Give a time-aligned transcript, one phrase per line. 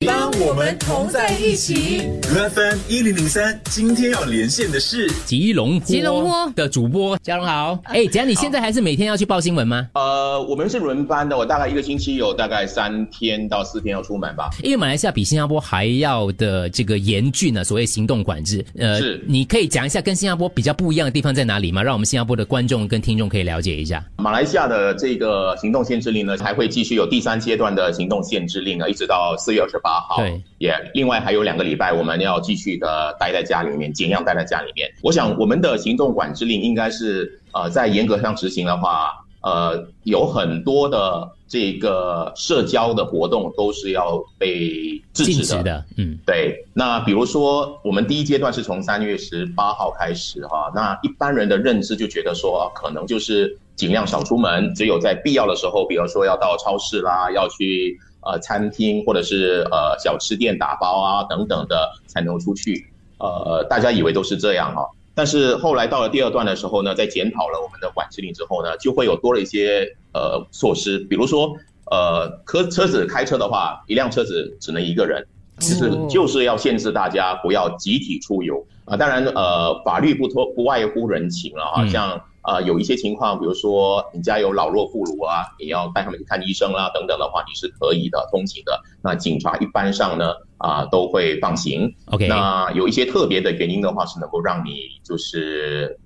[0.00, 7.76] 当我们同在一起，FM 一零零三，今天要连线的是吉隆吉隆坡的主播嘉荣好。
[7.82, 9.88] 哎，嘉，你现在还是每天要去报新闻吗？
[9.94, 14.48] 呃，我们是轮班的，我大概一个星期有大概三天到四天要出门吧。
[14.62, 18.64] 因为马来西亚比新加坡还要的这个严峻呢，所谓行动管制。
[18.78, 21.82] 呃，是，你可以讲一下跟新加坡比较不一样的地方在哪里吗？
[21.82, 24.02] 让我们新加坡的观众跟听众可以了解一下。
[24.16, 30.18] 马来西亚的这个行动限制令呢，还会继续有第三阶段的行动限制令啊，一直到四月二十八号。
[30.18, 30.35] 对。
[30.58, 34.90] 也另外还有两个礼拜，我们要继续的待在家里面，尽量待在家里面。
[35.02, 45.84] 我想我们的行动管制令应该是呃在严格上执行的话，呃有很多的这个社交的活动都是要被制止的。
[45.96, 46.64] 嗯，对。
[46.72, 57.98] 那比如说我们第一阶段是从三月十八号开始哈，那一般人的认知就觉得说可能就是尽量少出门，只有在必要的时候，比如说要到超市啦，要去。
[58.26, 62.86] 呃，餐厅或者是呃小吃店打包啊等等的才能出去，
[63.18, 71.56] 呃，大家以为都是这样哈，但是后来到了第二段的时候呢，在检讨了我们的管制令之后呢，就会有多了一些呃措施，比如说
[71.90, 75.24] 呃，车车子开车的话，一辆车子只能一个人，
[75.60, 78.66] 其实就是要限制大家不要集体出游。
[78.86, 82.20] 啊，当然呃，法律不脱不外乎人情了啊，像。
[82.46, 88.80] 啊，有一些情况，比如说你家有老弱妇孺啊，你要带他们去看医生啦，等等的话，你是可以的，通行的。
[89.02, 91.92] 那警察一般上呢，啊，都会放行。
[92.06, 92.28] OK。
[92.28, 95.98] 那有一些特别的原因的话，是能够让你就是，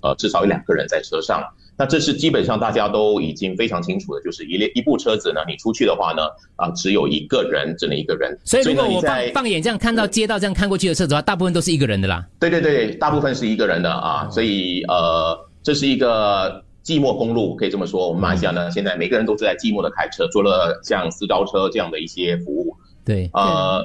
[0.00, 1.42] 呃，至少有两个人在车上。
[1.76, 6.22] 那这是基本上大家都已经非常清楚的，就是一列一部车子呢，你出去的话呢，
[6.54, 8.38] 啊，只有一个人，只能一个人。
[8.44, 12.24] 所以如果我放放眼这样看到街道这样看过去的车子的话，大部分都是一个人的啦。
[12.38, 15.49] 对对对，大部分是一个人的啊，所以呃。
[15.62, 18.08] 这是一个寂寞公路，可以这么说。
[18.08, 22.76] 我们马来西亚呢，现在每个人都是在寂寞的开车，除了像私招车这样的一些服务。
[23.04, 23.84] 对，呃，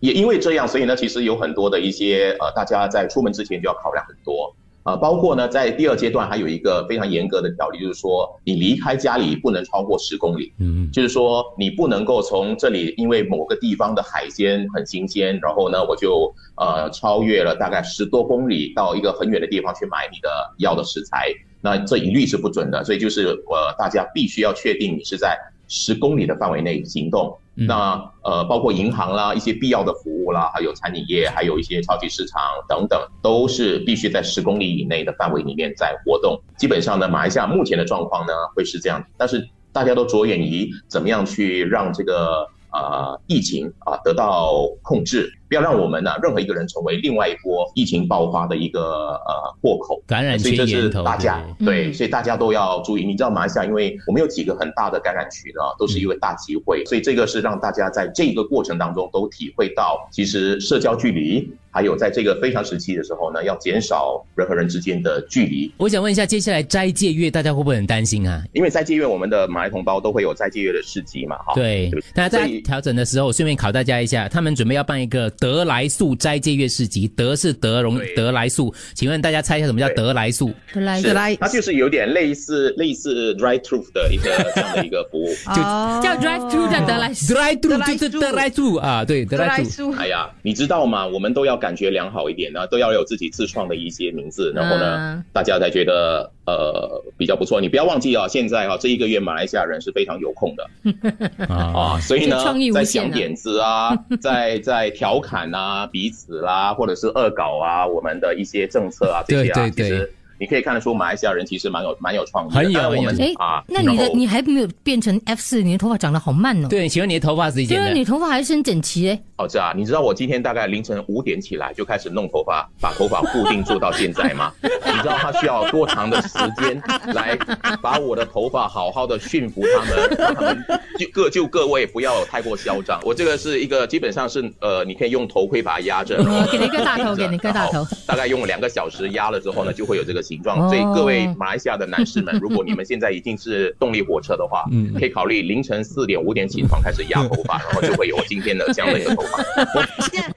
[0.00, 4.54] 也因为这样，所以呢，其实有很多的一些呃，大家在出门之前就要考量很多。
[4.84, 10.52] 啊，包括呢，在第二阶段还有一个非常严格的条例，就是说你离开家里不能超过十公里。
[10.60, 20.28] 嗯，就是说你不能够从这里，因为某个地方的海鲜很新鲜，然后呢，我就呃超越了大概十多公里到一个很远的地方去买你的
[20.58, 21.28] 要的食材，
[21.62, 22.84] 那这一律是不准的。
[22.84, 25.34] 所以就是呃，大家必须要确定你是在
[25.66, 27.34] 十公里的范围内行动。
[27.54, 36.40] 那呃，包括银行啦，一些必要的服务啦，还有餐饮业，还有一些超级市场等等，都是必须在十公里以内的范围里面在活动。
[36.56, 42.48] 基本上呢，马来西亚目前的状况呢会是这样，但是大家都着眼于怎么样去让这个。
[42.76, 50.36] 呃，疫情啊得到控制，不要让我们呢任何一个人成为另外一波疫情爆发的一个呃破口感染。
[50.36, 53.04] 所以这是大家对，所以大家都要注意。
[53.04, 61.48] 你知道马来西亚，因为我们有几个很大的感染区呢，都是因为大集会，所以这个是让大家在这个过程当中都体会到，其实社交距离。
[61.76, 65.68] 还有在这个非常时期的时候呢，要减少人和人之间的距离。
[65.76, 68.40] 我想问一下，接下来斋戒月大家会不会很担心啊？
[68.52, 71.52] 因为斋戒月我们的马来同胞都会有斋戒月的市集嘛，哈。
[71.56, 77.06] 对，大家在调整的时候，顺便考大家一下，他们准备要办一个德来素斋戒月市集。
[77.08, 80.50] 德是德容德来素，请问大家猜一下什么叫德来素？
[80.72, 85.60] 德来德来，它就是有点类似类似 drive through 的一个这样的一个服务， 就
[86.02, 89.92] 叫 drive through 的德来素，drive through 就是德来素啊，对，德来素。
[89.92, 91.06] 哎呀，你知道吗？
[91.06, 92.50] 我们都要感觉良好一点。
[92.54, 97.60] 呢都要有自己自创的一些名字，然后呢，大家才觉得呃比较不错。
[97.60, 102.36] 你不要忘记啊，现在啊这一个月马来西亚人是非常有空的 啊，所以呢，
[102.72, 110.12] 在想点子啊，在在调侃啊彼此啦，或者是恶搞啊我们的一些政策啊这些啊，其实。
[110.38, 112.80] 你可以看得出，马来西亚人其实蛮有蛮有创意，很有
[113.18, 113.62] 哎啊。
[113.68, 116.68] 那你的你还没有变成 F 四，你的头发长得好慢哦。
[116.68, 117.82] 对，请问你的头发是一件？
[117.82, 119.22] 对，你头发还是很整齐哎。
[119.36, 124.52] 哦，这啊，你知道我今天大概凌晨五点起来就开始弄头发，把头发固定做到现在吗？
[124.62, 126.80] 你知道它需要多长的时间
[127.14, 127.36] 来
[127.80, 130.64] 把我的头发好好的驯服他们，让他们
[130.98, 133.00] 就各就各位不要太过嚣张。
[133.04, 136.16] 我这个是一个基本上是呃，你可以用头盔把它压着，
[136.50, 137.86] 给你一个大头， 给你一个大头。
[138.06, 140.23] 大概用两个小时压了之后呢，就会有这个。
[140.24, 149.44] 形状，所以各位马来西亚的男士们， 如果你们现在已经是动力火车的话，嗯，可以考虑凌晨四点五点起床开始压头发， 然后就会有今天的这样的一个头发。
[150.10, 150.33] 现在